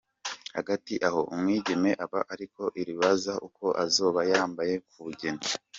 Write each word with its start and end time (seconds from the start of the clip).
Hagati 0.55 0.93
aho, 1.07 1.21
umwigeme 1.33 1.89
aba 2.03 2.19
ariko 2.33 2.61
irbaza 2.81 3.33
uko 3.47 3.65
azoba 3.83 4.19
yambaye 4.31 4.73
ku 4.89 4.97
bugeni. 5.05 5.45